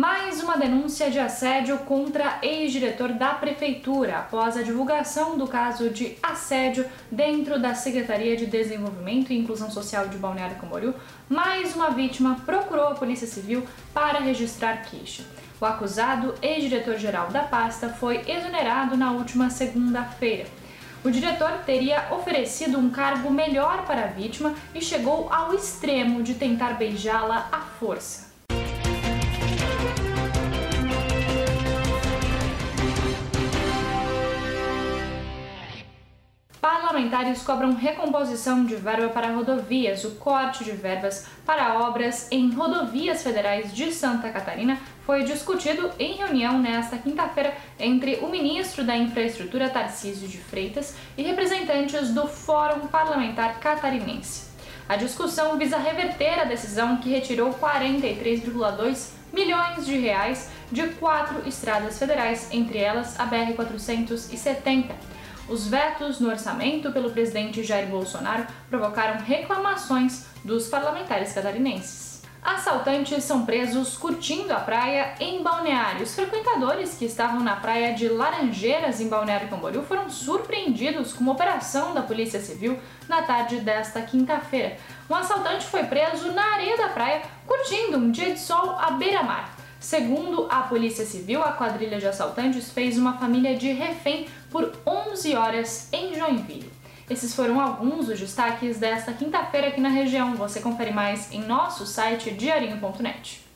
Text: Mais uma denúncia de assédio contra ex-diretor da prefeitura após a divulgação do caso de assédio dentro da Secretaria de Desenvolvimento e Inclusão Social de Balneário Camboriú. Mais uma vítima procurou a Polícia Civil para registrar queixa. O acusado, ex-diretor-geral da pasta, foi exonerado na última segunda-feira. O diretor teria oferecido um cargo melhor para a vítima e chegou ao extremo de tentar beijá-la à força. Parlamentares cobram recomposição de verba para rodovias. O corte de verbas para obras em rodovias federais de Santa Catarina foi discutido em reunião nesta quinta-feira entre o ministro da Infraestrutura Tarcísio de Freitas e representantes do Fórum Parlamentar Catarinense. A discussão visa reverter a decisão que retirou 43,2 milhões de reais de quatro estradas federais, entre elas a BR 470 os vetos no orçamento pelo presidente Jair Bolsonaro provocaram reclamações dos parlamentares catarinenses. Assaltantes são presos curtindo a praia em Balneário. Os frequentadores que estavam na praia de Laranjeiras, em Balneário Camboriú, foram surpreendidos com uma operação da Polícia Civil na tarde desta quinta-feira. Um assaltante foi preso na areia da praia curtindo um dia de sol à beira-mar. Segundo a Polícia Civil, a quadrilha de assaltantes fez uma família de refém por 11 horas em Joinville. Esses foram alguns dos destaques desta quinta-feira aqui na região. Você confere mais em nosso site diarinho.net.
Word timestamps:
Mais 0.00 0.40
uma 0.40 0.56
denúncia 0.56 1.10
de 1.10 1.18
assédio 1.18 1.76
contra 1.78 2.38
ex-diretor 2.40 3.14
da 3.14 3.30
prefeitura 3.30 4.18
após 4.18 4.56
a 4.56 4.62
divulgação 4.62 5.36
do 5.36 5.48
caso 5.48 5.90
de 5.90 6.16
assédio 6.22 6.86
dentro 7.10 7.60
da 7.60 7.74
Secretaria 7.74 8.36
de 8.36 8.46
Desenvolvimento 8.46 9.32
e 9.32 9.36
Inclusão 9.36 9.68
Social 9.72 10.06
de 10.06 10.16
Balneário 10.16 10.54
Camboriú. 10.54 10.94
Mais 11.28 11.74
uma 11.74 11.90
vítima 11.90 12.36
procurou 12.46 12.86
a 12.86 12.94
Polícia 12.94 13.26
Civil 13.26 13.66
para 13.92 14.20
registrar 14.20 14.84
queixa. 14.84 15.24
O 15.60 15.64
acusado, 15.64 16.32
ex-diretor-geral 16.40 17.30
da 17.30 17.42
pasta, 17.42 17.88
foi 17.88 18.18
exonerado 18.30 18.96
na 18.96 19.10
última 19.10 19.50
segunda-feira. 19.50 20.46
O 21.02 21.10
diretor 21.10 21.50
teria 21.66 22.06
oferecido 22.12 22.78
um 22.78 22.88
cargo 22.88 23.32
melhor 23.32 23.84
para 23.84 24.04
a 24.04 24.06
vítima 24.06 24.54
e 24.72 24.80
chegou 24.80 25.28
ao 25.32 25.52
extremo 25.52 26.22
de 26.22 26.34
tentar 26.34 26.74
beijá-la 26.74 27.48
à 27.50 27.62
força. 27.62 28.27
Parlamentares 36.60 37.42
cobram 37.42 37.74
recomposição 37.74 38.64
de 38.64 38.74
verba 38.74 39.08
para 39.10 39.32
rodovias. 39.32 40.02
O 40.04 40.16
corte 40.16 40.64
de 40.64 40.72
verbas 40.72 41.26
para 41.46 41.78
obras 41.86 42.26
em 42.32 42.50
rodovias 42.50 43.22
federais 43.22 43.72
de 43.72 43.92
Santa 43.92 44.28
Catarina 44.30 44.76
foi 45.06 45.22
discutido 45.22 45.88
em 46.00 46.14
reunião 46.14 46.58
nesta 46.58 46.98
quinta-feira 46.98 47.56
entre 47.78 48.16
o 48.16 48.28
ministro 48.28 48.82
da 48.82 48.96
Infraestrutura 48.96 49.70
Tarcísio 49.70 50.26
de 50.26 50.38
Freitas 50.38 50.96
e 51.16 51.22
representantes 51.22 52.12
do 52.12 52.26
Fórum 52.26 52.88
Parlamentar 52.88 53.60
Catarinense. 53.60 54.48
A 54.88 54.96
discussão 54.96 55.58
visa 55.58 55.76
reverter 55.76 56.40
a 56.40 56.44
decisão 56.44 56.96
que 56.96 57.10
retirou 57.10 57.52
43,2 57.54 59.10
milhões 59.32 59.84
de 59.84 59.98
reais 59.98 60.50
de 60.72 60.86
quatro 60.94 61.46
estradas 61.46 61.98
federais, 61.98 62.48
entre 62.50 62.78
elas 62.78 63.18
a 63.20 63.26
BR 63.26 63.52
470 63.54 65.18
os 65.48 65.66
vetos 65.66 66.20
no 66.20 66.28
orçamento 66.28 66.92
pelo 66.92 67.10
presidente 67.10 67.64
Jair 67.64 67.88
Bolsonaro 67.88 68.46
provocaram 68.68 69.20
reclamações 69.24 70.26
dos 70.44 70.68
parlamentares 70.68 71.32
catarinenses. 71.32 72.07
Assaltantes 72.42 73.24
são 73.24 73.44
presos 73.44 73.96
curtindo 73.96 74.52
a 74.52 74.60
praia 74.60 75.14
em 75.18 75.42
Balneário. 75.42 76.02
Os 76.02 76.14
frequentadores 76.14 76.94
que 76.94 77.04
estavam 77.04 77.40
na 77.40 77.56
praia 77.56 77.94
de 77.94 78.08
Laranjeiras, 78.08 79.00
em 79.00 79.08
Balneário 79.08 79.48
Camboriú, 79.48 79.82
foram 79.82 80.08
surpreendidos 80.08 81.12
com 81.12 81.20
uma 81.22 81.32
operação 81.32 81.92
da 81.92 82.02
Polícia 82.02 82.40
Civil 82.40 82.78
na 83.08 83.22
tarde 83.22 83.60
desta 83.60 84.00
quinta-feira. 84.02 84.76
Um 85.10 85.14
assaltante 85.14 85.66
foi 85.66 85.84
preso 85.84 86.32
na 86.32 86.54
areia 86.54 86.76
da 86.76 86.88
praia 86.88 87.22
curtindo 87.46 87.98
um 87.98 88.10
dia 88.10 88.32
de 88.32 88.40
sol 88.40 88.76
à 88.78 88.92
beira-mar. 88.92 89.54
Segundo 89.80 90.48
a 90.50 90.62
Polícia 90.62 91.04
Civil, 91.04 91.42
a 91.42 91.52
quadrilha 91.52 91.98
de 91.98 92.06
assaltantes 92.06 92.70
fez 92.70 92.98
uma 92.98 93.18
família 93.18 93.56
de 93.56 93.72
refém 93.72 94.26
por 94.50 94.72
11 94.86 95.36
horas 95.36 95.88
em 95.92 96.14
Joinville. 96.14 96.77
Esses 97.10 97.34
foram 97.34 97.58
alguns 97.58 98.06
dos 98.06 98.20
destaques 98.20 98.78
desta 98.78 99.12
quinta-feira 99.12 99.68
aqui 99.68 99.80
na 99.80 99.88
região. 99.88 100.36
Você 100.36 100.60
confere 100.60 100.92
mais 100.92 101.32
em 101.32 101.40
nosso 101.40 101.86
site 101.86 102.30
diarinho.net. 102.32 103.47